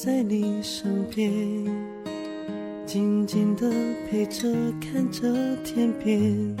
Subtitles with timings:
[0.00, 1.28] 在你身边，
[2.86, 3.68] 静静的
[4.08, 4.48] 陪着，
[4.80, 5.28] 看着
[5.64, 6.56] 天边，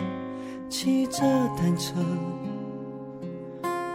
[0.68, 1.20] 骑着
[1.56, 1.94] 单车，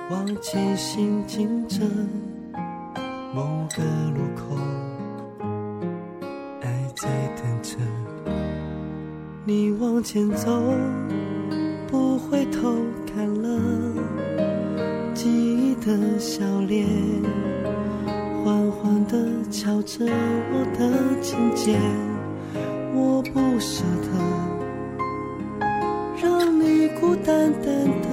[0.10, 1.82] 往前行进着，
[3.36, 3.84] 某个
[4.16, 4.56] 路口，
[6.62, 7.76] 爱在等着
[9.44, 10.50] 你往前走。
[11.90, 12.74] 不回头
[13.14, 13.60] 看了
[15.14, 16.88] 记忆的笑脸，
[19.64, 21.80] 敲着我的琴键，
[22.94, 24.10] 我不舍得
[26.22, 28.10] 让你孤单单的，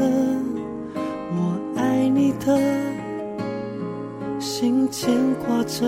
[1.34, 2.56] 我爱你的
[4.38, 5.12] 心牵
[5.44, 5.84] 挂着，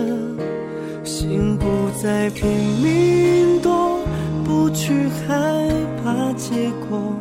[1.05, 1.65] 心不
[1.97, 2.45] 再拼
[2.83, 4.01] 命躲，
[4.43, 4.91] 不去
[5.25, 5.69] 害
[6.03, 7.15] 怕结果。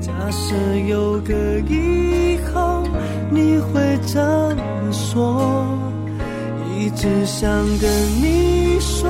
[0.00, 0.54] 假设
[0.86, 1.34] 有个
[1.68, 2.84] 以后，
[3.28, 5.76] 你会怎么说？
[6.96, 7.90] 只想跟
[8.22, 9.08] 你说，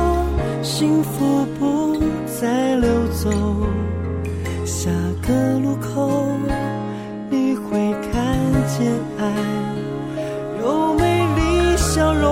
[0.62, 1.96] 幸福不
[2.40, 3.30] 再溜走。
[4.64, 4.90] 下
[5.26, 6.10] 个路口，
[7.30, 8.12] 你会看
[8.66, 8.86] 见
[9.18, 9.22] 爱
[10.60, 11.02] 有美
[11.36, 12.28] 丽笑容。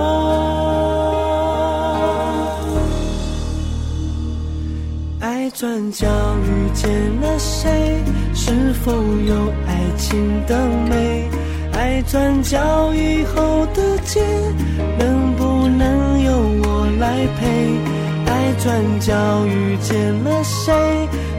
[5.19, 6.07] 爱转角
[6.43, 6.89] 遇见
[7.21, 8.03] 了谁？
[8.33, 11.29] 是否有爱情的美？
[11.73, 14.21] 爱转角以后的街，
[14.99, 15.16] 能
[16.99, 17.47] 来陪？
[18.25, 19.13] 爱转角
[19.45, 20.73] 遇见了谁？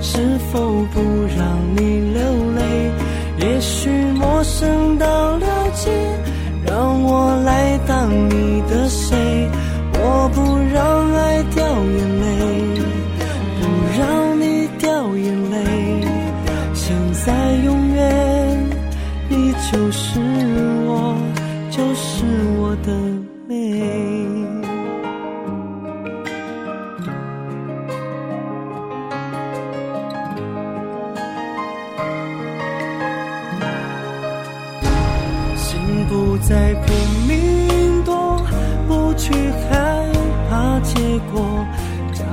[0.00, 0.59] 是否
[0.92, 1.00] 不
[1.37, 2.20] 让你流
[2.55, 2.91] 泪？
[3.41, 5.91] 也许陌生到了解，
[6.67, 9.50] 让我来当你的谁？
[9.94, 10.41] 我不
[10.72, 12.27] 让爱掉眼泪，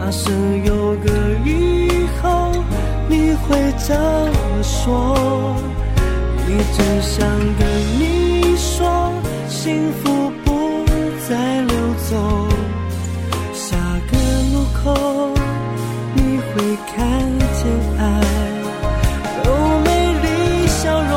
[0.05, 0.29] 假设
[0.63, 1.09] 有个
[1.43, 2.51] 以后，
[3.09, 5.17] 你会怎么说？
[6.47, 7.27] 一直想
[7.57, 7.67] 跟
[7.97, 9.11] 你说，
[9.49, 10.85] 幸福不
[11.27, 11.75] 再溜
[12.07, 12.47] 走。
[13.51, 13.75] 下
[14.11, 14.15] 个
[14.53, 15.33] 路口，
[16.13, 16.95] 你会看
[17.55, 17.65] 见
[17.97, 18.03] 爱
[19.43, 19.45] 有
[19.79, 19.89] 美
[20.21, 21.13] 丽笑容。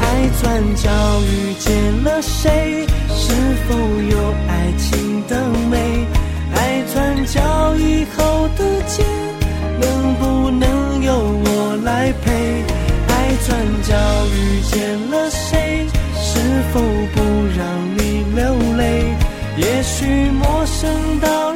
[0.00, 0.02] 爱
[0.40, 0.88] 转角
[1.20, 2.85] 遇见了谁？
[13.82, 13.94] 角
[14.26, 15.86] 遇见了谁？
[16.18, 16.38] 是
[16.72, 17.20] 否不
[17.56, 17.64] 让
[17.96, 19.14] 你流泪？
[19.56, 21.55] 也许陌生到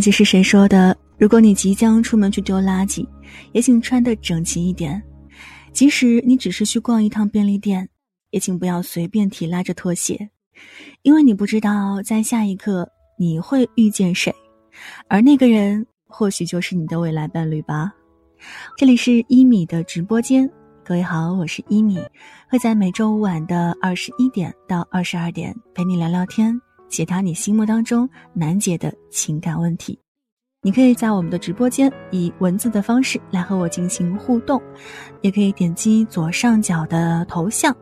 [0.00, 0.96] 忘记是谁说的。
[1.18, 3.06] 如果你即将出门去丢垃圾，
[3.52, 5.02] 也请穿得整齐一点。
[5.74, 7.86] 即使你只是去逛一趟便利店，
[8.30, 10.30] 也请不要随便提拉着拖鞋，
[11.02, 14.34] 因为你不知道在下一刻你会遇见谁，
[15.06, 17.92] 而那个人或许就是你的未来伴侣吧。
[18.78, 20.50] 这里是一米的直播间，
[20.82, 22.00] 各位好，我是一米，
[22.48, 26.58] 会在每周五晚的二十一点到二十二点陪你聊聊天，
[26.90, 29.98] 解答你心目当中难解的情感问题。
[30.62, 34.60] 你可以在我们的直播间以文字的方式来和我进行互动，
[35.22, 37.74] 也可以点击左上角的头像，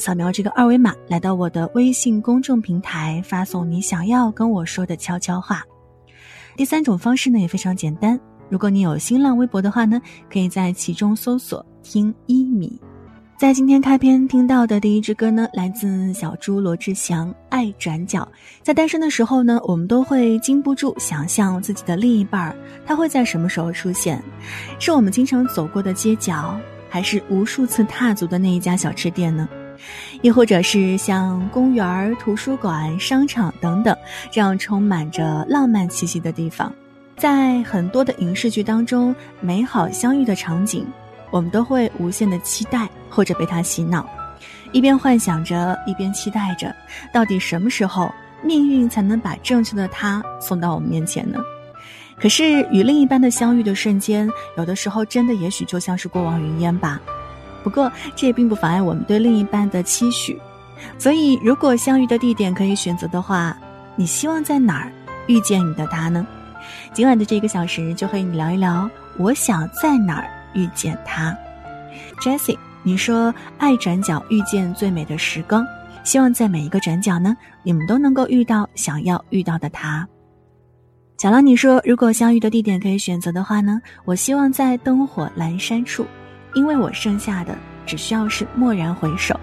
[0.00, 5.62] 扫描这个二维码，来到我的微信公众平台，发送你想要跟我说的悄悄话。
[6.56, 8.18] 第三种方式呢也非常简单，
[8.48, 12.80] 如果你有新浪微博的话呢，可以在其中搜索“听一米”。
[13.36, 18.20] 在今天开篇听到的第一支歌呢，来自小猪罗志祥《爱转角》。
[18.62, 24.22] 在单身的时候呢，我们都会禁不住想象自己的另一半，他会在什么时候出现？
[24.78, 26.56] 是我们经常走过的街角，
[26.88, 29.48] 还是无数次踏足的那一家小吃店呢？
[30.22, 33.94] 亦或者是像公园、图书馆、商场等等
[34.30, 36.72] 这样充满着浪漫气息的地方？
[37.16, 40.86] 在很多的影视剧当中，美好相遇的场景。
[41.30, 44.04] 我们都会无限的期待，或者被他洗脑，
[44.72, 46.74] 一边幻想着，一边期待着，
[47.12, 48.12] 到底什么时候
[48.42, 51.38] 命运才能把正确的他送到我们面前呢？
[52.20, 57.00] 可是与另一半的相遇的瞬间，有的时候真的也许就像是过往云烟吧。
[57.62, 60.38] 不过这也并不妨碍我们对另一半的期许。
[60.98, 63.56] 所以，如果相遇的地点可以选择的话，
[63.96, 64.92] 你希望在哪儿
[65.28, 66.26] 遇见你的他呢？
[66.92, 70.28] 今晚的这个小时就和你聊一聊，我想在哪儿。
[70.54, 71.36] 遇见他
[72.20, 72.56] ，Jessie，
[72.86, 75.66] 你说爱转角遇见最美的时光，
[76.04, 80.06] 希望在每一个转角呢，你们都能够遇到想要遇到的他。
[81.16, 86.04] 小狼，你说如果相遇的地点可以选择的话呢，我希望在灯火阑珊处，
[86.54, 89.38] 因为我剩下的只需要是蓦然回首。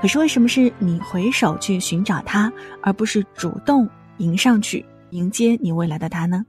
[0.00, 2.52] 可是为什么是你回首去寻找他，
[2.82, 3.88] 而不是主动
[4.18, 6.44] 迎上去迎接你未来的他呢？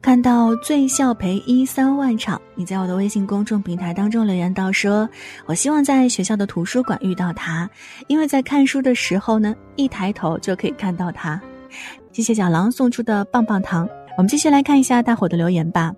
[0.00, 5.08] 看到醉笑陪一三万场，你在我的微信公众平台当中留言到说
[5.44, 7.68] ：“我希望在学校的图书馆遇到他，
[8.06, 11.40] 因为在看书的时候呢，一抬头就可以看到他。”
[12.12, 13.88] 谢谢小狼送出的棒棒糖。
[14.16, 15.92] 我们继续来看一下大伙的留言吧。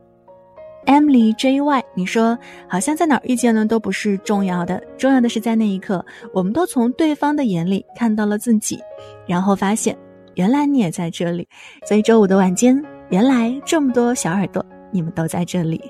[0.87, 2.37] Emily J Y，你说
[2.67, 8.81] 好像在哪儿遇见呢都不是重要的，重要的是在那一刻，我们都从对方的眼里看到了自己，
[9.26, 9.96] 然后发现
[10.37, 11.46] 原来你也在这里。
[11.87, 12.82] 所以周五的晚间。
[13.11, 15.83] 原来这么多小耳朵，你们都在这里。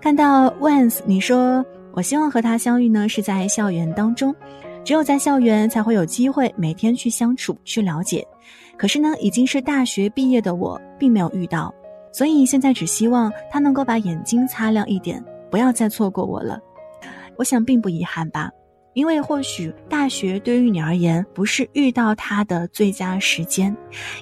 [0.00, 4.34] 看到 Once，你说我希望和他相遇呢，是在校园当中，
[4.84, 8.26] 只有在校园才会有机会每天去相处、去了解。
[8.76, 11.72] 可是呢，已经是大学毕业的我，并没有遇到，
[12.12, 16.60] 所以现在只希望他能够把眼睛擦亮一点，不要再错过我了。
[17.36, 18.50] 我想并不遗憾吧。
[18.98, 23.74] 因为或许大学对于你而言不是遇到他的最佳时间，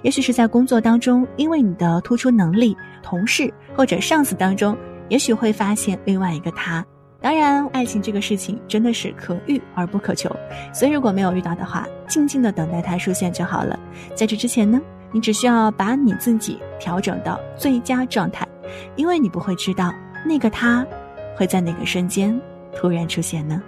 [0.03, 4.77] 也许是在工作当中，因为你的突出能力，同事或者上司当中，
[5.09, 6.85] 也许会发现另外一个他。
[7.23, 10.31] 当然，爱情这个事情真的是可遇而不可求，
[10.75, 13.81] 所以如果没有遇到的话，静静的等待他出现就好了。
[14.15, 14.79] 在这之前呢，
[15.11, 18.47] 你只需要把你自己调整到最佳状态，
[18.95, 19.91] 因为你不会知道
[20.23, 20.87] 那个他
[21.35, 22.39] 会在哪个瞬间
[22.77, 23.63] 突然出现呢。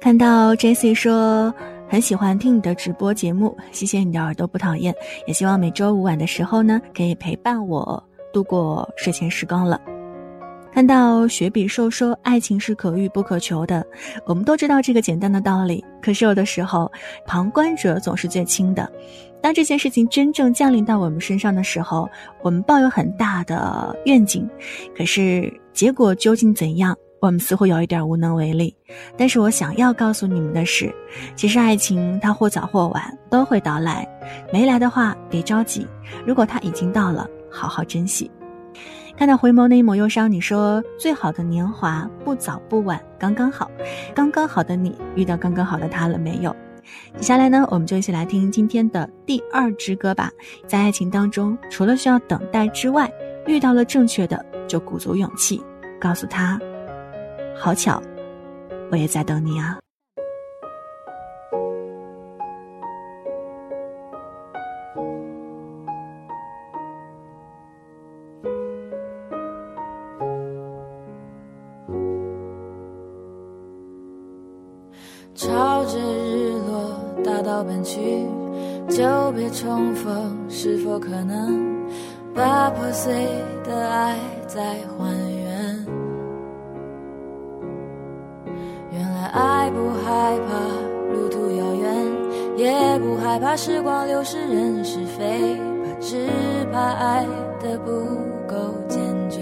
[0.00, 1.54] 看到 Jesse 说
[1.86, 4.94] 很喜欢听你的直播节目，谢谢你的耳朵不讨厌，
[5.26, 8.02] 也希望每周五晚的时候呢，可以陪伴我
[8.32, 9.78] 度过睡前时光了。
[10.72, 13.84] 看到雪比兽说爱情是可遇不可求的，
[14.24, 16.90] 我们都知道这个简单的道理，可是有的时候
[17.26, 18.90] 旁观者总是最轻的。
[19.42, 22.08] 当这件事情真正降临到我们身上的时候，
[22.40, 24.48] 我们抱有很大的愿景，
[24.96, 26.96] 可是结果究竟怎样？
[27.20, 28.74] 我们似乎有一点无能为力，
[29.16, 30.90] 但是我想要告诉你们的是，
[31.36, 34.08] 其实爱情它或早或晚都会到来，
[34.50, 35.86] 没来的话别着急，
[36.26, 38.30] 如果它已经到了，好好珍惜。
[39.18, 43.70] 看到回眸那一抹忧伤，你说最好的年华不早不晚，刚刚好，
[44.14, 46.56] 刚刚好的你遇到刚刚好的他了没有？
[47.16, 50.30] 接下来呢，我们就一起来听今天的第二支歌吧。
[50.66, 53.12] 在爱情当中，除了需要等待之外，
[53.46, 55.62] 遇到了正确的就鼓足勇气，
[56.00, 56.58] 告诉他。
[57.62, 58.02] 好巧，
[58.90, 59.78] 我也在等你啊！
[75.34, 78.26] 朝着日落大道奔去，
[78.88, 81.86] 久别重逢，是否可能
[82.34, 83.12] 把破碎
[83.64, 85.14] 的爱再还
[85.44, 85.49] 原？
[90.04, 92.06] 害怕路途遥远，
[92.56, 96.28] 也不害怕时光流逝人是非，怕只
[96.72, 97.26] 怕爱
[97.62, 97.90] 的不
[98.48, 98.56] 够
[98.88, 99.40] 坚决。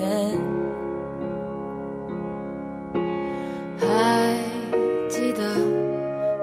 [3.80, 4.36] 还
[5.08, 5.42] 记得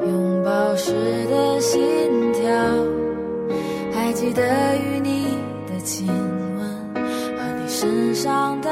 [0.08, 0.94] 拥抱时
[1.30, 1.82] 的心
[2.34, 2.52] 跳，
[3.94, 4.42] 还记得
[4.78, 7.04] 与你的亲吻
[7.38, 8.70] 和你身上的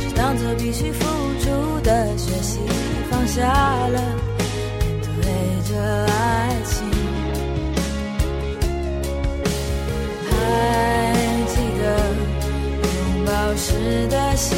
[0.00, 1.04] 只当作必须付
[1.40, 2.58] 出的学习，
[3.10, 3.42] 放下
[3.88, 4.00] 了
[5.20, 5.72] 面对着
[6.06, 6.88] 爱情。
[10.30, 10.30] 还
[11.46, 11.82] 记得
[12.82, 14.56] 拥抱时的心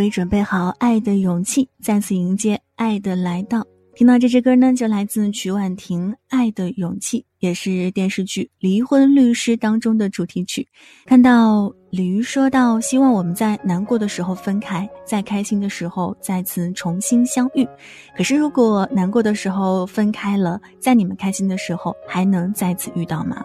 [0.00, 3.62] 我已准备好爱的勇气，再次迎接爱的来到。
[3.94, 10.66] 听到这支歌呢，就来自曲婉婷《爱的勇气》，也是电视剧《离婚律师》当中的主题曲。
[11.04, 17.68] 看到鲤鱼说到，希望我们在难过的时候分开，在开心的时候再次重新相遇。
[18.16, 23.44] 可是如果难过的时候分开了，在你们开心的时候还能再次遇到吗？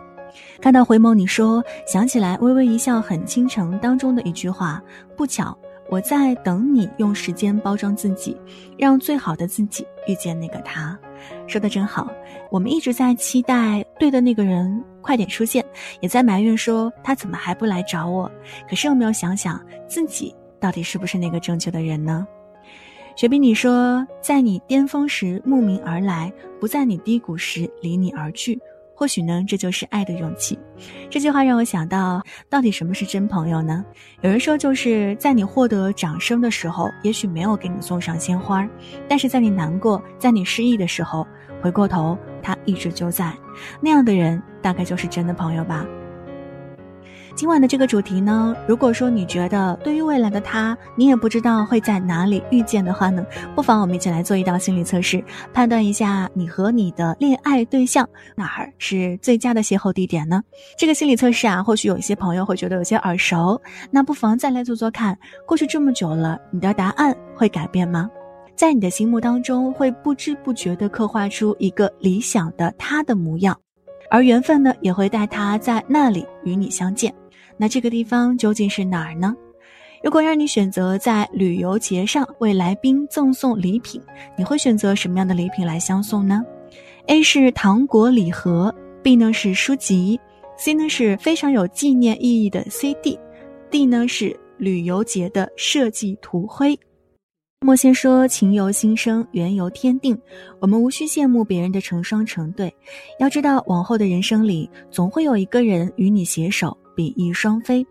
[0.62, 4.82] 看到回眸，你说想起来，微微一笑很倾城当中的一句话，
[5.18, 5.58] 不巧。
[5.90, 8.36] 我在等你用时间包装自己，
[8.78, 10.98] 让最好的自己遇见那个他。
[11.48, 12.12] 说的真好，
[12.50, 15.64] 我们一直在期待对的那个人快点出现，
[16.00, 18.30] 也在埋怨说他怎么还不来找我。
[18.70, 22.28] 可是有没有想想自己到底是不是那个正确的人呢？
[23.16, 28.60] 雪碧，你说在你巅峰时慕名而来，不在你低谷时离你而去。
[28.96, 30.58] 或许呢，这就是爱的勇气。
[31.10, 33.84] 这句话让我想到，到底什么是真朋友呢？
[34.22, 38.68] 有人说，就是在你获得掌声的时候，也许没有给你送上鲜花，
[39.08, 41.28] 但是在你难过、在你失意的时候，
[41.62, 43.34] 回过头，他一直就在。
[43.82, 45.86] 那样的人，大概就是真的朋友吧。
[47.36, 55.22] 今晚的这个主题呢，如果说你觉得对于未来的他，你也不知道会在哪里遇见的话呢，不妨我们一起来做一道心理测试，
[55.54, 60.42] 判断一下你和你的恋爱对象哪儿是最佳的邂逅地点呢？
[60.78, 63.62] 这个心理测试啊，或许有一些朋友会觉得有些耳熟，
[63.92, 65.18] 那不妨再来做做看。
[65.46, 68.10] 过去这么久了，你的答案会改变吗？
[68.56, 73.60] 在你的心目当中，会不知不觉地刻画出一个理想的他的模样，
[74.10, 77.14] 而缘分呢，也会带他在那里与你相见。
[77.58, 79.36] 那这个地方究竟是哪儿呢？
[80.04, 84.02] 如果让你选择在旅游节上为来宾赠送礼品，
[84.38, 86.44] 你会选择什么样的礼品来相送呢
[87.08, 90.20] ？A 是糖果礼盒，B 呢是书籍
[90.58, 96.78] ，C 呢是非常有纪念意义的 CD，D 呢是旅游节的设计图徽。
[97.62, 100.16] 莫先说：“情由心生，缘由天定。
[100.60, 102.72] 我们无需羡慕别人的成双成对，
[103.18, 107.86] 要知道往后的人生里，总会有一个人与你携手，比翼双飞。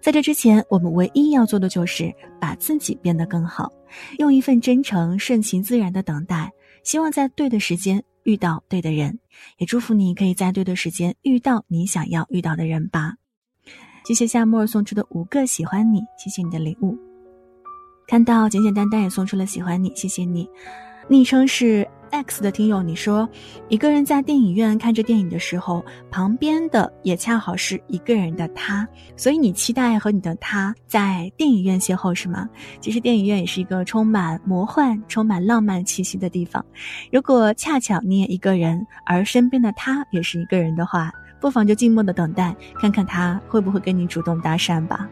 [0.00, 3.72] 在这之前，我们唯一要做的就是把自己变得更好，
[4.18, 6.52] 用一份真诚、顺其自然的等待，
[6.84, 9.18] 希望在对的时间遇到对的人。
[9.56, 13.14] 也祝福你可以在对的时间遇到你想要遇到的人吧。”
[14.06, 16.96] 谢谢夏沫送出的五个喜欢你，谢谢你的礼物。
[18.06, 20.48] 看到简简单单也送出了喜欢你，谢谢你。
[21.08, 23.28] 昵称是 X 的听友，你说
[23.68, 28.86] 一个人在电影院看着电影的时候，旁边的也恰好是一个人的他，
[29.16, 32.48] 所以你期待和你的他在电影院邂逅是吗？
[32.80, 36.64] 其实电影院也是一个充满魔幻、充满浪漫气息的地方。
[37.12, 45.08] 如果恰巧你也一个人，而身边的他也是一个人的话，不妨就静默的等待，看看他会不会跟你主动搭讪吧。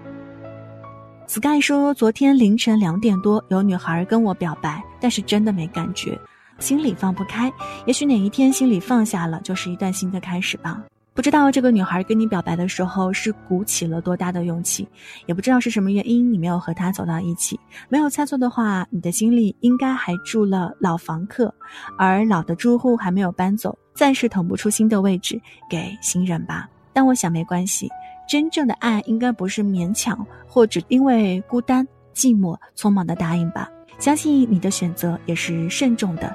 [1.28, 6.16] Sky 说：“昨天凌晨两点多，有女孩跟我表白，但是真的没感觉，
[6.58, 7.52] 心里放不开。
[7.86, 10.82] 也许哪一天心里放下了，就是一段新的开始吧。
[11.14, 14.86] 不知道这个女孩跟你表白的时候是鼓起了多大的勇气，
[15.24, 17.58] 也不知道是什么原因你没有和她走到一起。
[17.88, 21.52] 没有猜错的话，你的心里应该还住了老房客，
[21.96, 26.68] 而老的住户还没有搬走，暂时腾不出新的位置给新人吧。
[26.92, 27.90] 但我想没关系。”
[28.28, 33.70] 真正的爱应该不是勉强，或者因为孤单、寂寞、匆忙的答应吧。
[33.98, 36.34] 相信你的选择也是慎重的，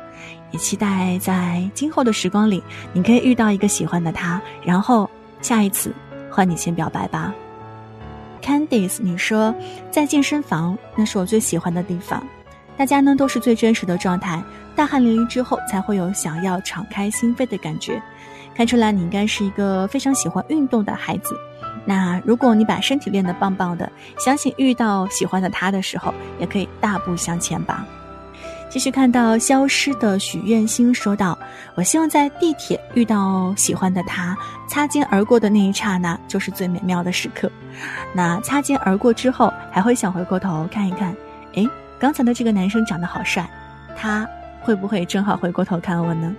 [0.52, 5.10] 也期待在今后的时光里，你可以遇到一个喜欢的他，然后
[5.42, 5.94] 下一次
[6.30, 7.34] 换你先表白吧。
[8.42, 9.54] Candice，你说
[9.92, 12.26] 在健身房那是我最喜欢的地方，
[12.76, 14.44] 大家呢都是最真实的状态，
[14.76, 18.02] 大汗淋漓之后才会有想要敞开心扉的感觉。
[18.56, 21.36] 看出来你应该是一个非常喜欢运动的孩子。
[21.86, 27.86] 那如果你把身体练得棒棒的，相信遇到喜欢的他的时候，也可以大步向前吧。
[28.70, 31.38] 继续看到消失的许愿星说道
[31.76, 37.52] ：“我希望在地铁遇到喜欢的他，擦肩而过的那一刹那就是最美妙的时刻。
[38.14, 41.14] 那擦肩而过之后，还会想回过头看一看，
[41.56, 41.68] 诶，
[42.00, 43.50] 刚才的这个男生长得好帅，
[43.98, 44.26] 他
[44.62, 46.34] 会不会正好回过头看我呢？”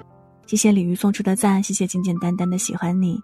[0.47, 3.21] 谢谢鲤鱼送出的赞，谢谢简简单单的喜欢你。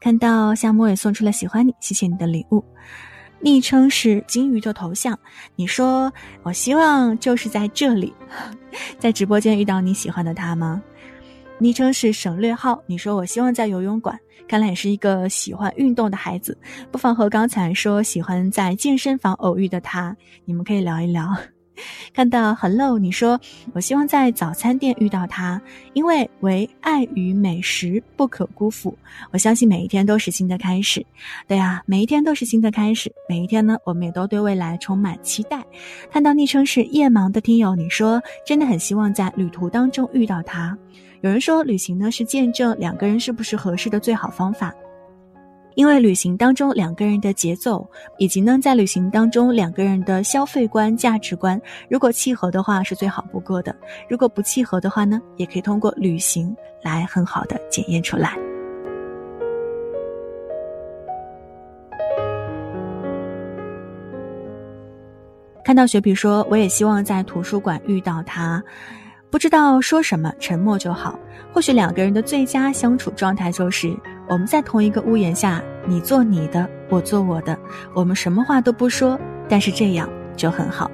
[0.00, 2.64] 看到夏末也送出了喜欢你，谢谢你的礼物。
[3.42, 5.18] 昵称是金鱼的头像，
[5.56, 8.12] 你说我希望就是在这里，
[8.98, 10.82] 在直播间遇到你喜欢的他吗？
[11.58, 16.56] 昵称是省略号，你说我希望在游泳馆，看来也是一个喜欢运动的孩子，
[16.90, 21.28] 不妨和刚才说喜欢在健身房偶遇的他，你们可以聊一聊。
[22.14, 23.40] 看到 Hello，你说
[23.72, 25.60] 我希望在早餐店遇到他，
[25.92, 28.96] 因为唯爱与美食不可辜负。
[29.30, 31.04] 我相信每一天都是新的开始，
[31.46, 33.12] 对啊，每一天都是新的开始。
[33.28, 35.64] 每一天呢，我们也都对未来充满期待。
[36.10, 40.76] 看到昵称是夜盲的听友，你说真的很希望在旅途当中遇到他。
[41.22, 44.74] 有人说旅行呢是见证两个人是不是合适的最好方法。
[45.80, 47.88] 因为旅行当中两个人的节奏，
[48.18, 53.72] 以及呢在旅行当中两个人的消费观、价值观，如果契合的话是最好不过的；
[54.06, 58.36] 如果不契合的话呢，也可以通过旅行来很好的检验出来。
[65.64, 68.62] 看到雪碧说，我也希望在图书馆遇到他。
[69.30, 71.18] 不知道说什么，沉默就好。
[71.54, 73.96] 或许两个人的最佳相处状态就是
[74.30, 77.58] 我们在同一个屋檐下，你做你的，我做我的，
[77.92, 80.88] 我们什么话都不说，但是这样就很好。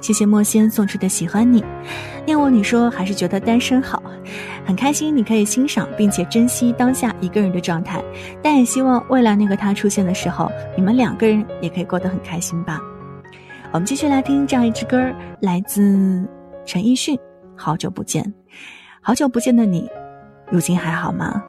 [0.00, 1.64] 谢谢莫仙送出的喜欢你，
[2.24, 4.00] 念我你说还是觉得单身好，
[4.64, 8.00] 很开心你可以欣赏并且珍惜当下一个人的状态，
[8.40, 12.80] 但也希望未来那个他出现的时候，你们两个人也可以过得很开心吧。
[13.72, 16.24] 我们继续来听这样一支歌，来自
[16.64, 17.18] 陈奕迅。
[17.56, 18.32] 好久不见，
[19.00, 19.90] 好久不见的你，
[20.52, 21.42] 如今还好吗？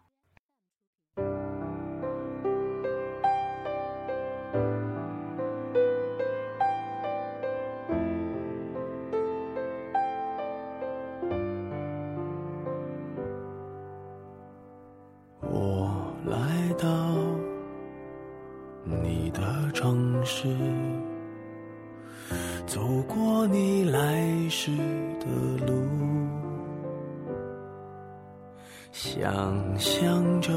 [29.78, 30.52] 想着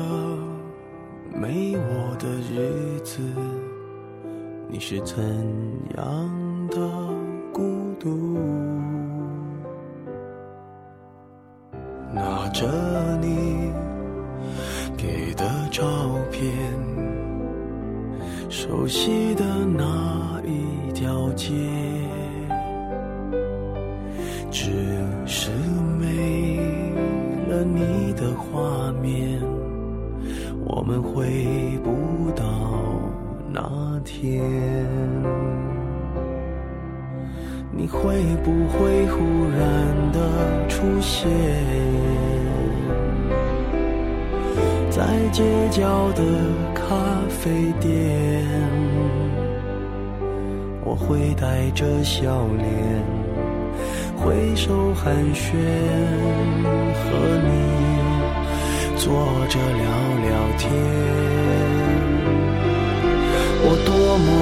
[1.34, 3.20] 没我的日子，
[4.66, 5.18] 你是怎
[5.98, 6.29] 样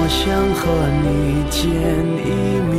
[0.09, 0.71] 想和
[1.03, 2.29] 你见一
[2.67, 2.73] 面，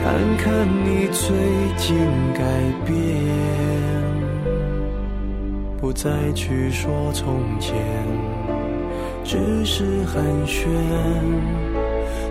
[0.00, 0.02] 看
[0.38, 0.46] 看
[0.84, 1.26] 你最
[1.76, 1.96] 近
[2.32, 2.40] 改
[2.86, 2.94] 变，
[5.80, 7.74] 不再去说从前，
[9.24, 10.64] 只是寒暄，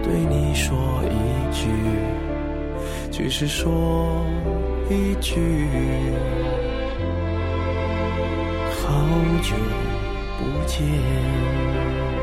[0.01, 1.67] 对你说一句，
[3.11, 4.25] 只是说
[4.89, 5.67] 一句，
[8.81, 8.89] 好
[9.43, 9.53] 久。
[10.41, 12.20] 不见，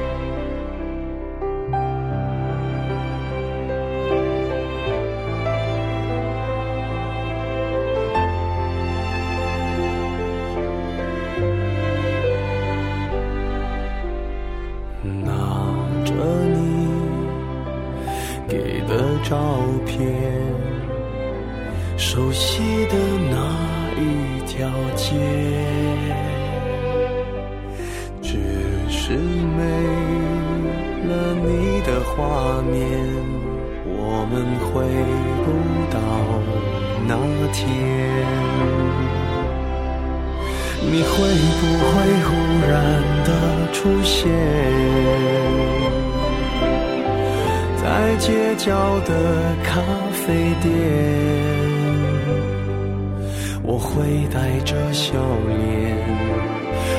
[53.62, 55.12] 我会带着笑
[55.48, 55.58] 脸。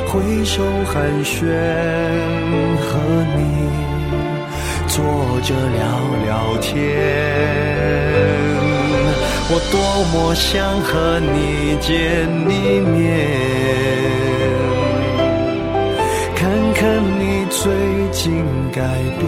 [0.08, 1.46] 挥手寒暄，
[2.82, 2.88] 和
[3.36, 3.40] 你
[4.88, 4.98] 坐
[5.44, 5.80] 着聊
[6.26, 6.28] 聊
[6.62, 6.74] 天。
[9.52, 9.76] 我多
[10.12, 11.90] 么想和你见
[12.50, 12.98] 一面，
[16.36, 16.40] 看
[16.74, 16.82] 看
[17.20, 17.62] 你最
[18.12, 18.78] 近改
[19.20, 19.28] 变，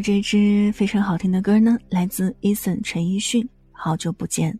[0.00, 4.52] 这支非常好听的歌呢，来自 Eason 陈奕迅，《好久不见》。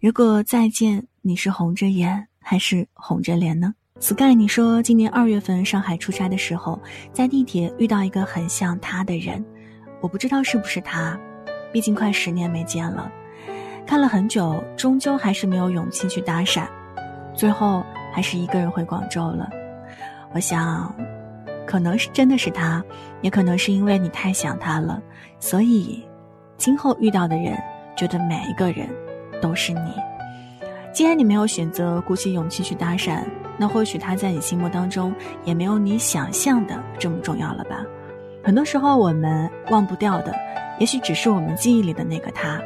[0.00, 6.80] 如果再见，你是红着眼还是红着脸呢？Sky，你说今年二月份上海出差的时候，
[7.12, 9.44] 在地铁遇到一个很像他的人，
[10.00, 11.18] 我不知道是不是他，
[11.72, 13.10] 毕竟快十年没见了，
[13.86, 16.66] 看了很久，终究还是没有勇气去搭讪，
[17.34, 19.50] 最后还是一个人回广州了。
[20.32, 21.09] 我想。
[21.70, 22.84] 可能是真的是他，
[23.20, 25.00] 也可能是因为你太想他了，
[25.38, 26.04] 所以
[26.56, 27.56] 今后遇到的人
[27.96, 28.88] 觉得每一个人
[29.40, 29.94] 都是你。
[30.92, 33.22] 既然你没有选择鼓起勇气去搭讪，
[33.56, 37.84] 那或许他在你心目当中也没有你想象的这么重要了吧？
[38.42, 40.34] 很多时候我们忘不掉的，
[40.80, 42.60] 也许只是我们记忆里的那个他。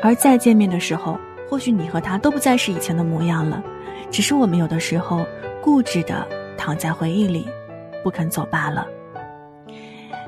[0.00, 1.18] 而再见面的时候，
[1.50, 3.60] 或许你和他都不再是以前的模样了，
[4.08, 5.26] 只是我们有的时候
[5.60, 6.24] 固执的
[6.56, 7.44] 躺在回忆里。
[8.02, 8.86] 不肯走罢了。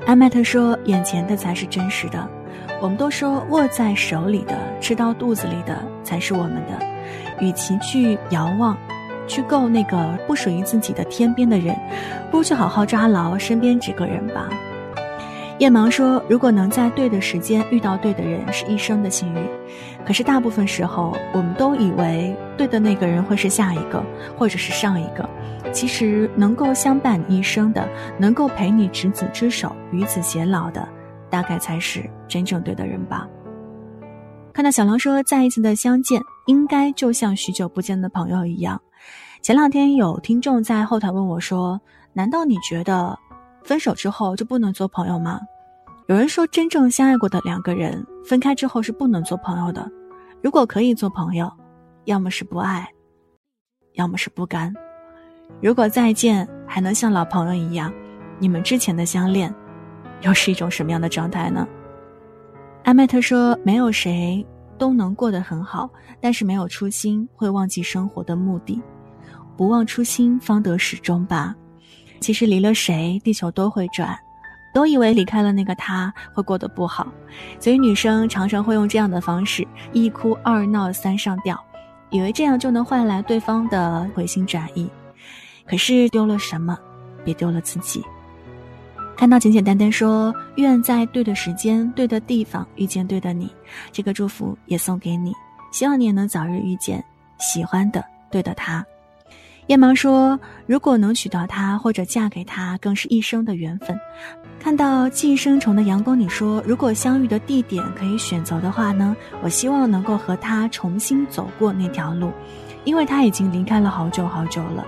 [0.05, 2.27] 艾麦特说：“眼前的才是真实的。
[2.81, 6.85] 我们都说握在手里的、吃到肚子里的才是我们的。
[7.39, 8.77] 与其去遥望，
[9.27, 11.75] 去够那个不属于自己的天边的人，
[12.29, 14.49] 不如去好好抓牢身边这个人吧。”
[15.57, 19.41] 夜盲说：“如果能在对的时间遇到对的人，是一生的幸运。
[20.05, 24.03] 可是大部分时候，我们都以为对的那个人会是下一个，
[24.37, 25.27] 或者是上一个。”
[25.75, 27.85] 其实能够相伴一生的，
[28.17, 30.87] 能够陪你执子之手，与子偕老的，
[31.29, 33.27] 大概才是真正对的人吧。
[34.53, 38.81] 看到小狼说，再一次的相见，应该就像许久不见的朋友一样。
[39.41, 41.81] 前两天有听众在后台问我说
[42.13, 43.19] ：“难道你觉得
[43.61, 45.41] 分手之后就不能做朋友吗？”
[46.07, 49.91] 有人说，真正相爱过的两个人分开之后是不能做朋友的。
[50.41, 51.51] 如果可以做朋友，
[52.05, 52.87] 要么是不爱，
[53.95, 54.73] 要么是不甘。
[55.61, 57.91] 如果再见还能像老朋友一样，
[58.39, 59.53] 你们之前的相恋，
[60.21, 61.67] 又是一种什么样的状态呢？
[62.83, 64.45] 艾麦特说：“没有谁
[64.77, 65.89] 都能过得很好，
[66.21, 68.81] 但是没有初心会忘记生活的目的，
[69.57, 71.55] 不忘初心方得始终吧。
[72.19, 74.17] 其实离了谁，地球都会转。
[74.73, 77.07] 都以为离开了那个他会过得不好，
[77.61, 81.57] 所以女生常常会用这样的方式一哭二闹三上吊，
[82.09, 84.89] 以为这样就能换来对方的回心转意。
[85.67, 86.77] 可是丢了什么，
[87.23, 88.03] 别丢了自己。”
[89.17, 93.49] 看到简简单单说愿在对的时间、对的地方遇见对的你，
[93.91, 95.33] 这个祝福也送给你，
[95.71, 97.01] 希望你也能早日遇见
[97.39, 98.85] 喜欢的对的他。
[99.67, 103.97] 夜盲说如果能娶到她或者嫁给他，更是一生的缘分。
[104.59, 109.15] 看到寄生虫的阳光，你说如果相遇的地点可以选择的话呢？
[109.41, 112.31] 我希望能够和他重新走过那条路，
[112.83, 114.85] 因为他已经离开了好久好久了。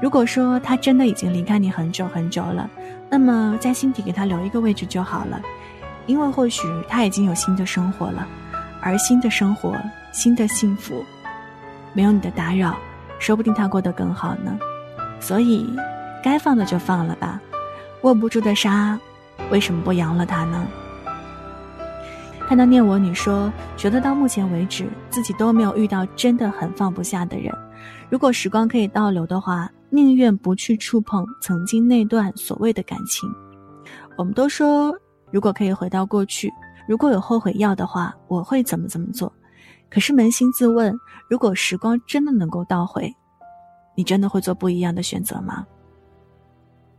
[0.00, 2.70] 如果说他真的已经离开你很久很久了。
[3.10, 5.40] 那么，在心底给他留一个位置就好了，
[6.06, 8.26] 因为或许他已经有新的生活了，
[8.82, 9.74] 而新的生活、
[10.12, 11.02] 新的幸福，
[11.94, 12.76] 没有你的打扰，
[13.18, 14.58] 说不定他过得更好呢。
[15.20, 15.74] 所以，
[16.22, 17.40] 该放的就放了吧，
[18.02, 18.98] 握不住的沙，
[19.50, 20.66] 为什么不扬了它呢？
[22.46, 27.50] 看到念我，你说觉得到目前为止自己都没有遇到真的很放不下的人，
[28.10, 29.68] 如果时光可以倒流的话。
[29.90, 33.28] 宁愿不去触碰曾经那段所谓的感情。
[34.16, 34.94] 我们都说，
[35.30, 36.52] 如果可以回到过去，
[36.88, 39.32] 如果有后悔药的话，我会怎么怎么做？
[39.90, 40.94] 可是扪心自问，
[41.30, 43.14] 如果时光真的能够倒回，
[43.94, 45.66] 你真的会做不一样的选择吗？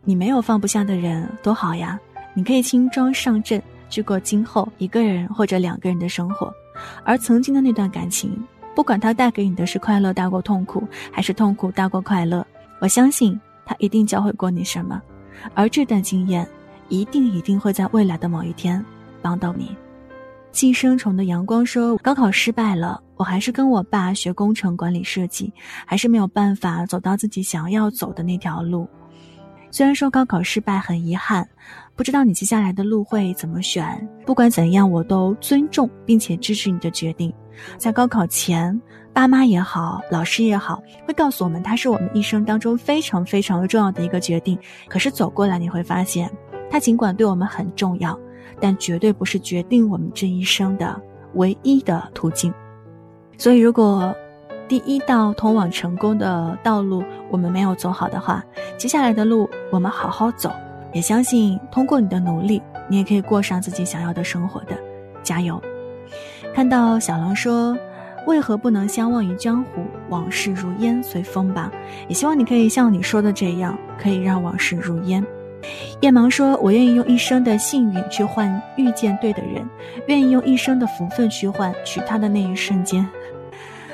[0.03, 1.99] 你没有放不下的人，多好呀！
[2.33, 6.51] 你可以轻装上阵，去过今后一个人或者两个人的生活，
[7.03, 12.45] 而曾经的那段感情，不管它带给你的是快乐大过痛苦，还是痛苦大过快乐。
[12.79, 15.01] 我相信他一定教会过你什么，
[15.53, 16.47] 而这段经验
[16.87, 18.83] 一定一定会在未来的某一天
[19.21, 19.75] 帮到你。
[20.51, 25.53] 寄生虫的阳光说：“高考失败了，我还是跟我爸学工程管理设计，
[25.85, 28.89] 还是没有办法走到自己想要走的那条路。
[29.69, 31.47] 虽然说高考失败很遗憾，
[31.95, 34.09] 不知道你接下来的路会怎么选。
[34.25, 37.31] 不管怎样，我都尊重并且支持你的决定。
[37.77, 38.79] 在高考前。”
[39.11, 44.57] 爸妈也好，老师也好，会告诉我们，它是我们一生当中非常非常重要的一个决定。
[44.87, 46.31] 可是走过来，你会发现，
[46.69, 48.17] 它尽管对我们很重要，
[48.61, 50.99] 但绝对不是决定我们这一生的
[51.33, 52.53] 唯一的途径。
[53.37, 54.15] 所以，如果
[54.69, 58.41] 第一道通往成功的道路我们没有走好的话，
[58.77, 60.51] 接下来的路我们好好走。
[60.93, 64.77] 也相信通过你的努力，你也可以过上自己想要的生活的。
[65.23, 65.61] 加油！
[66.53, 67.75] 看到小狼说。
[68.29, 69.83] 为何不能相忘于江湖？
[70.09, 71.71] 往事如烟，随风吧。
[72.07, 75.25] 也希望你可以像你说的这样，可以让往事如烟。
[75.99, 79.67] 夜盲说：“我愿意用一生的幸运去换遇见对的人，
[80.05, 83.03] 愿意用一生的福分去换娶她的那一瞬间。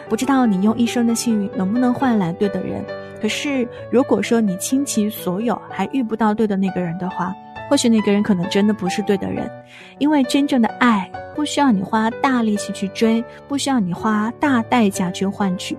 [0.10, 2.84] 不知道你用一生的幸运能不能换来对的人？
[3.22, 7.34] 可是如果说你倾其所有还遇不到对的那个人的话，
[7.70, 9.50] 或许那个人可能真的不是对的人，
[9.98, 15.78] 因为真正的爱。”不需要你花大力气去追，不需要你花大代价去换取，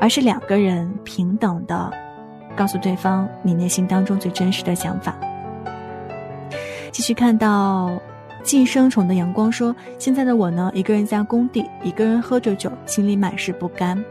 [0.00, 1.92] 而是两个人平等的，
[2.56, 5.16] 告诉对方你内心当中最真实的想法。
[6.90, 7.92] 继续看到
[8.42, 14.04] 寄生虫的阳光说：“现在的我呢，一个人在工地，一个人喝着酒，心里满是不甘。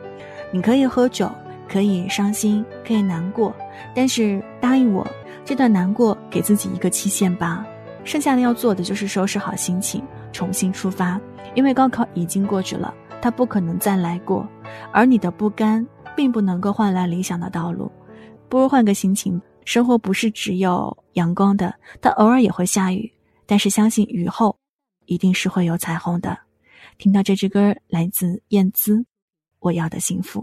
[0.50, 1.30] 你可以喝酒，
[1.68, 3.54] 可以伤心，可以难过，
[3.94, 5.06] 但是答应我，
[5.46, 7.66] 这段难过给自己一个期限吧。
[8.04, 10.04] 剩下的要做的就是收拾好心情。”
[10.34, 11.18] 重新出发，
[11.54, 14.46] 因为高考已经过去了，它不可能再来过，
[14.92, 17.90] 而你的不甘并不能够换来理想的道路，
[18.50, 19.42] 不如换个心情。
[19.64, 23.10] 生活不是只有阳光的，它偶尔也会下雨，
[23.46, 24.58] 但是相信雨后
[25.06, 26.38] 一定是会有彩虹的。
[26.98, 28.98] 听到这支歌，来自燕姿，
[29.60, 30.42] 《我要的幸福》。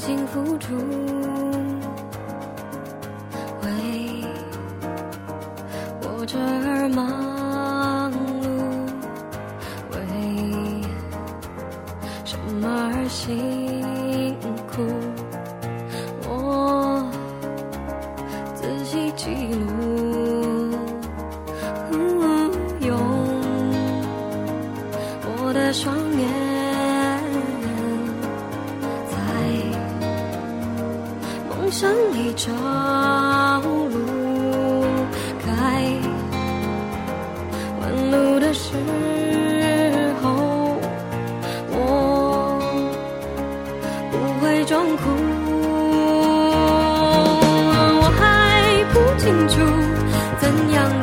[0.00, 0.74] 爱情付出，
[3.60, 4.24] 为
[6.00, 7.19] 我这儿忙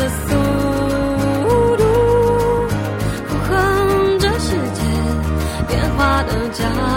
[0.10, 0.36] 速
[1.78, 1.84] 度，
[3.28, 3.50] 俯瞰
[4.20, 4.82] 这世界
[5.68, 6.97] 变化的脚步。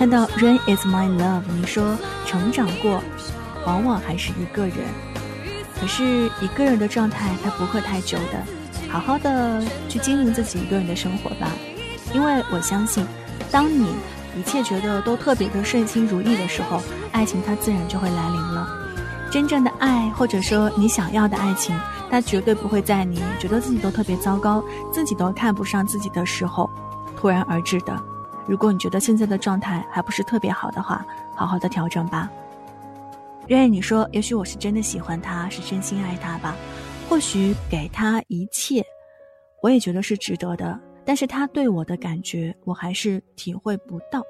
[0.00, 3.02] 看到 Rain is my love，你说成长过，
[3.66, 4.76] 往往还是一个人。
[5.78, 8.42] 可是一个人的状态，它不会太久的。
[8.88, 11.52] 好好的去经营自己一个人的生活吧，
[12.14, 13.06] 因为我相信，
[13.50, 13.88] 当你
[14.38, 16.80] 一切觉得都特别的顺心如意的时候，
[17.12, 18.66] 爱情它自然就会来临了。
[19.30, 21.78] 真正的爱，或者说你想要的爱情，
[22.10, 26.70] 它绝对不会在你觉得自己都特别糟糕，自己都看不上自己的时候，
[27.20, 28.02] 突然而至的。
[28.50, 32.28] 如果你觉得现在的状态还不是特别好的话，好好的调整吧。
[33.46, 36.56] 愿意你说，也许我是真的喜欢他，是真心爱他吧。
[37.08, 38.84] 或许给他一切，
[39.62, 40.76] 我也觉得是值得的。
[41.04, 44.20] 但是他对我的感觉，我还是体会不到。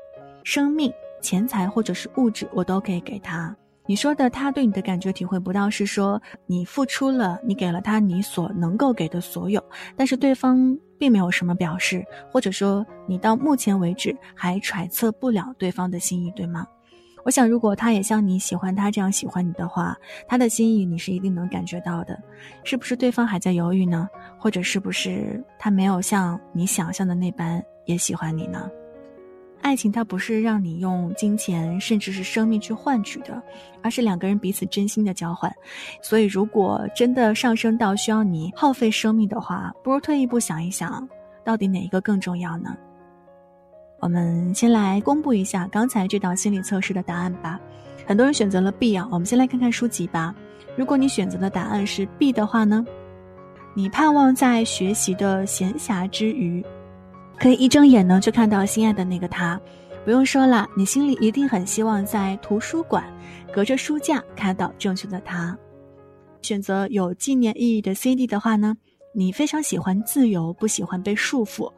[0.45, 3.57] 生命、钱财或者是物质，我都可以给他。
[3.91, 9.61] 你说的他对你的感觉体会不到，是说你付出了，你给了他你所能够给的所有，
[9.97, 10.79] 但是对方。
[10.97, 16.67] 并没有什么表示，或者说你到目前为止还揣测不了对方的心意，对吗？
[17.25, 19.97] 我想，如果他也像你喜欢他这样喜欢你的话，
[20.29, 22.17] 他的心意你是一定能感觉到的。
[22.65, 24.07] 是不是对方还在犹豫呢？
[24.39, 28.71] 或者是不是他没有像你想象的那般也喜欢你呢？
[29.63, 33.43] 爱情它不是让你用金钱甚至是生命去换取的，
[33.83, 35.53] 而是两个人彼此真心的交换。
[36.03, 41.07] 所以，如果真的上升到需要你耗费生命的话，不如退一步想一想，
[41.45, 42.75] 到底哪一个更重要呢？
[44.01, 47.61] 我们先来公布一下刚才这道心理测试的答案吧。
[48.07, 50.35] 很多人选择了 B 啊，我们先来看看书籍吧。
[50.75, 52.85] 如果你选择的答案是 B 的话呢，
[53.75, 56.65] 你盼望在学习的闲暇之余。
[57.41, 59.59] 可以一睁眼呢就看到心爱的那个他，
[60.05, 63.03] 不用说了，你心里一定很希望在图书馆
[63.51, 65.57] 隔着书架看到正确的他。
[66.43, 68.77] 选择有纪念意义的 CD 的话呢，
[69.15, 71.73] 你非常喜欢自由，不喜欢被束缚，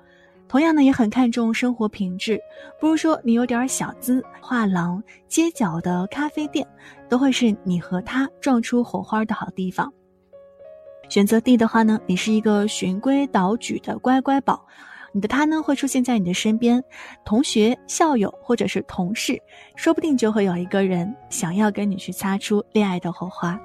[0.49, 2.41] 同样呢也很看重生活品质。
[2.81, 6.67] 不如说你有点小资，画廊、街角的咖啡店
[7.09, 9.93] 都会是你和他撞出火花的好地方。
[11.09, 14.67] 选择 D 的话呢，你是一个循规蹈矩的乖乖宝。
[15.13, 16.83] 你的他呢会出现在你的身边，
[17.25, 19.41] 同学、校友或者是同事，
[19.77, 23.61] 说不定就会有一个人想要跟你去擦出恋爱的火花。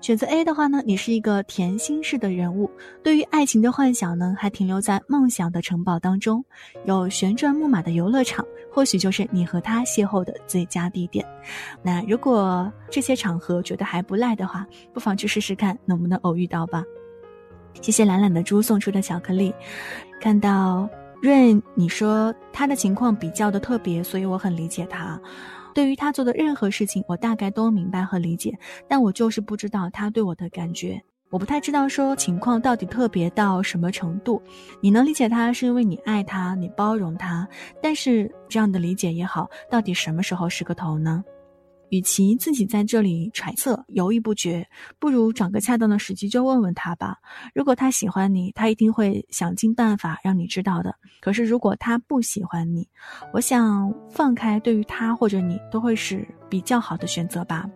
[0.00, 2.70] 选择 A 的话呢，你是一个甜心式的人物，
[3.02, 6.44] 对于爱情的幻想呢还停留在梦想的城堡当中，
[6.84, 11.24] 有旋转木马的游乐场或许就是你和他邂逅的最佳地点。
[11.82, 16.84] 那如果这些场合觉得还不赖的话，不妨去试试看能不能偶遇到吧。
[17.80, 19.54] 谢谢懒懒的猪送出的巧克力，
[20.20, 20.88] 看到
[21.20, 25.20] 润，你说他的情况比较的特别，所以我很理解他。
[25.74, 28.56] 对于他做的任何事情，我大概都明白和理解，
[28.88, 31.02] 但我就是不知道他对我的感觉。
[31.30, 34.40] 我不太知道说情况到底特别到什么程度。
[34.80, 37.48] 你能理解他，是因为你爱他，你包容他。
[37.82, 41.24] 但是这样的理解也好，到底什么时候是个头呢？
[41.90, 44.66] 与其自己在这里揣测、犹豫不决，
[44.98, 47.16] 不如找个恰当的时机就问问他吧。
[47.54, 50.94] 如果他喜欢你，他一定会想尽办法让你知道的。
[51.20, 52.88] 可是如果他不喜欢你，
[53.32, 57.68] 我想放开，对于他或者你都会是比较好的选择吧。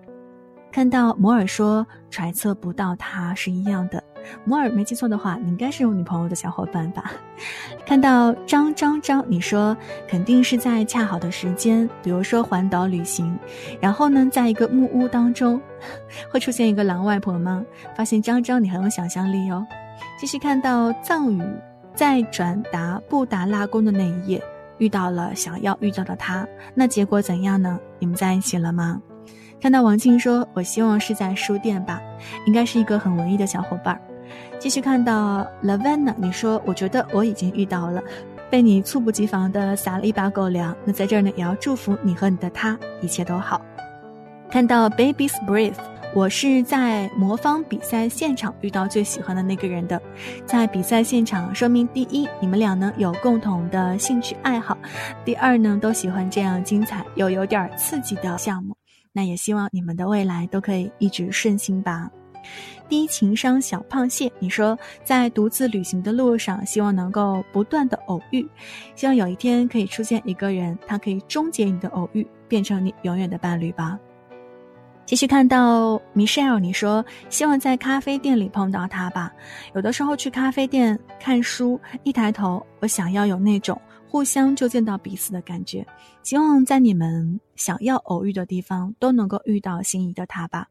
[0.78, 4.00] 看到摩尔说揣测不到他是一样的。
[4.44, 7.10] 摩尔没记错的话，你应该是有女朋友的小伙伴吧？
[7.84, 9.76] 看到张张张，你说
[10.06, 13.36] 肯定是在恰好的时间，比如说环岛旅行，
[13.80, 15.60] 然后呢，在一个木屋当中，
[16.30, 17.64] 会出现一个狼外婆吗？
[17.96, 19.66] 发现张张你很有想象力哦。
[20.16, 21.42] 继续看到藏语，
[21.92, 24.40] 在转达布达拉宫的那一夜，
[24.78, 27.80] 遇到了想要遇到的他，那结果怎样呢？
[27.98, 29.02] 你们在一起了吗？
[29.60, 32.00] 看到王静说：“我希望是在书店吧，
[32.46, 34.00] 应该是一个很文艺的小伙伴。”
[34.58, 38.00] 继续看到 Lavana，你说：“我觉得我已经遇到了，
[38.50, 43.60] 被你猝不及防的撒了一把狗粮。”那在这儿呢，也要祝福你和你的他一切都好。
[44.48, 45.74] 看到 Baby's Breath，
[46.14, 50.00] 我是在魔方比赛现场遇到最喜欢的那个人的，
[50.46, 54.76] 在比赛现场，说明第一，你们俩呢有共同的兴趣爱好；
[55.24, 58.76] 第二呢，都喜欢这样精彩又有点刺激的项目。
[59.18, 62.08] 那也希望你们的未来都可以一直顺心吧。
[62.88, 68.48] 低情商小胖蟹，你说在独自旅行的路上，希望能够不断的偶遇，
[68.94, 73.98] 希望有一天可以出现一个人，他可以终结你的偶遇，变成你永远的伴侣吧。
[75.04, 79.32] 继续看到 Michelle，你说希望在咖啡店里碰到他吧。
[79.74, 83.76] 有的时候去咖啡店看书，一抬头，我想要有那种。
[84.10, 85.86] 互相就见到彼此的感觉，
[86.22, 90.68] 希望在你们想要偶遇的地方都能够遇到心仪的他吧。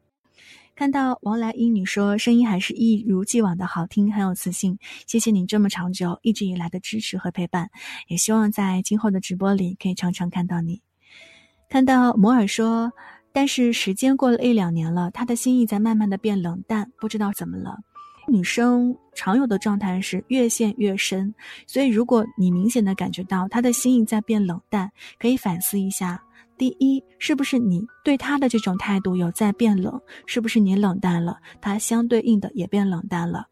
[0.74, 4.78] 看到王来英，你说声音还是一如既往的好听，很有磁性。
[5.06, 7.70] 谢谢你这么长久一直以来的支持和陪伴，
[8.08, 10.80] 也希望在今后的直播里可以常常看到你。
[11.68, 12.92] 看到摩尔说，
[13.32, 17.78] 但是时间过了一两年了，他的心意在慢慢的变冷淡，不知道怎么了。
[18.28, 21.34] 女生常有的状态是越陷越深，
[21.66, 26.22] 所以如果你明显的感觉到他的心意在变冷淡，可以反思一下：
[26.58, 29.98] 第一，是不是你对他的这种态度有在变冷？
[30.26, 33.46] 是不是你冷淡了，他相对应的也变冷淡了？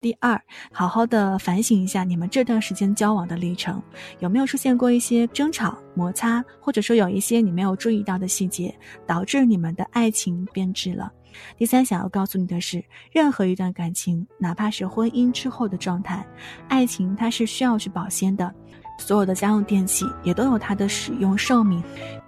[0.00, 0.40] 第二，
[0.72, 3.82] 好好的反省一下你们这段时间交往的历程，
[4.20, 8.74] 有没有出现过一些争吵、摩擦，或者说有一些你没有注意到的细节，
[9.06, 11.12] 导致你们的爱情变质了？
[11.56, 16.26] 第三，想要告诉你的是，任何一段感情，哪怕是婚姻之后的状态，
[16.68, 18.52] 爱情它是需要去保鲜的。
[18.98, 21.82] 所有的家用电器也都有它的使用寿命。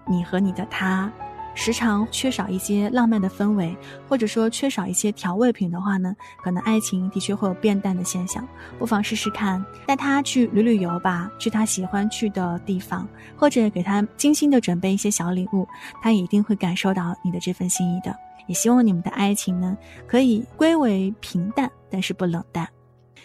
[0.08, 1.12] 你和你的他，
[1.54, 3.76] 时常缺少一些浪漫的氛围，
[4.08, 8.42] 或者说缺少一些调味品的话呢，可能爱情的确会有变淡的现象。
[8.78, 15.68] 不妨试试看，带他去旅旅游吧，去他喜欢去的地方，或者给他精心的准备一些小礼物，
[16.00, 18.16] 他一定会感受到你的这份心意的。
[18.46, 19.76] 也希望你们的爱情呢，
[20.06, 22.68] 可以归为平淡，但是不冷淡。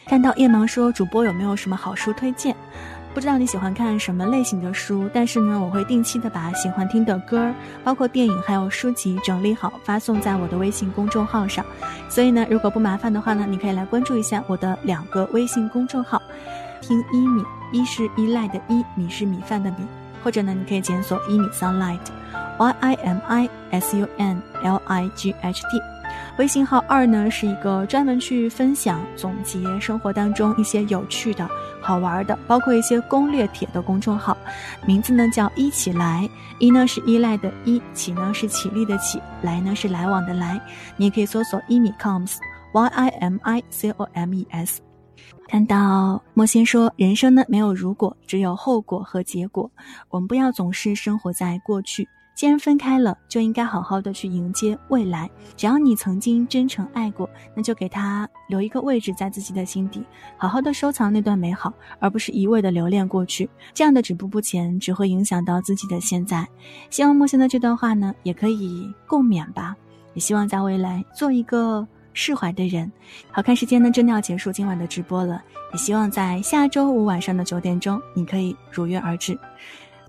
[0.06, 2.56] 看到夜盲说主播有没有什么好书推荐？
[3.14, 7.52] 不知道你喜欢看什么类型的书，但是呢，我会定期的把喜欢听的歌，
[7.84, 11.66] 包括电影还有书籍整理好，发送在我的微信公众号上。
[12.08, 16.22] 所以呢，如果不麻烦的话呢，你可以来关注一下我的两个微信公众号，
[16.80, 19.78] 听一米，一是依赖的依，米是米饭的米，
[20.24, 21.98] 或者呢，你可以检索一米 sunlight。
[22.58, 25.82] Y i m i s u n l i g h t，
[26.40, 31.48] 微信号二呢是一个专门去分享、总结生活当中一些有趣的、
[31.82, 34.36] 好玩的，包括一些攻略帖的公众号，
[34.86, 36.28] 名字呢叫一起来，
[36.58, 40.60] 一呢是依赖的依，起呢是起立的起，来呢是来往的来，
[40.96, 44.82] 你也可以搜索一米 coms，y i m i c o m e s。
[45.48, 49.70] 看到莫先说，人生呢没有如果，只有后果和结果，
[50.10, 52.08] 我们不要总是生活在过去。
[52.38, 55.28] 既然分开了，就应该好好的去迎接未来。
[55.56, 60.06] 只要你曾经真诚爱过，那就给他留一个位置在自己的心底，
[60.38, 63.50] 好好的收藏那段美好，而不是一味的留恋过去。
[63.74, 66.48] 这样的止步不前，只会影响到自己的现在。
[66.92, 69.76] 希望莫仙的这段话呢，也可以共勉吧。
[70.14, 72.92] 也希望在未来做一个释怀的人。
[73.32, 75.42] 好看时间呢，真的要结束今晚的直播了。
[75.72, 79.36] 也希望在下周五晚上的九点钟，你可以如约而至。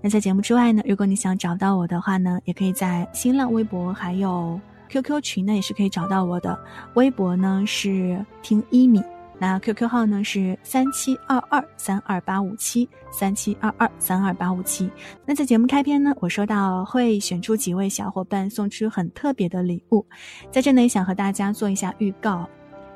[0.01, 6.57] 那在节目之外呢，如果你想找到我的话呢，也可以在新浪微博还有 QQ 群呢，也是可以找到我的。
[6.93, 9.03] 微博呢是听一米。
[9.41, 14.89] 那 QQ 号呢是三七二二三二八五七三七二二三二八五七。
[15.25, 20.05] 那在节目开篇呢，我说到会选出几位小伙伴送出很特别的礼物，
[20.51, 22.49] 在这里想和大家做一下预告，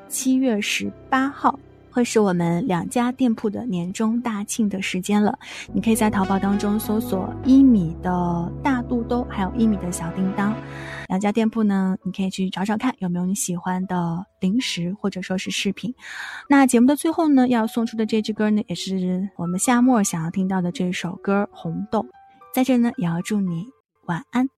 [0.06, 1.58] 七月十八号。
[1.94, 5.38] 会是我们两家店铺的年终大庆的时间了，
[5.72, 10.52] 你可以在淘宝当中搜索一米的大肚兜，还有一米的小叮当，
[11.06, 15.94] 两家店铺呢，你可以去找找看有没有你喜欢的零食或者说是饰品。
[16.48, 22.00] 那节目的最后呢，要送出的这支歌呢，也是我们夏末想要听到的这首歌《红豆》，
[22.52, 23.68] 在这呢也要祝你
[24.06, 24.48] 晚安，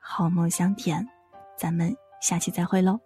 [0.00, 1.08] 好梦香甜，
[1.56, 2.98] 咱们下期再会喽。